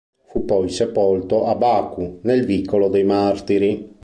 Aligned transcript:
Fu 0.23 0.45
poi 0.45 0.67
sepolto 0.67 1.45
a 1.45 1.53
Baku, 1.53 2.21
nel 2.23 2.43
vicolo 2.43 2.87
dei 2.89 3.03
Martiri. 3.03 3.99